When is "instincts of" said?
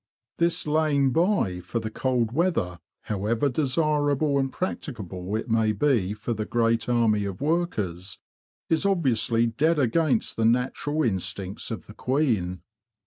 11.03-11.85